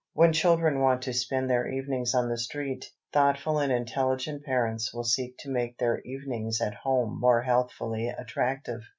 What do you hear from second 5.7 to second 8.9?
their evenings at home more healthfully attractive.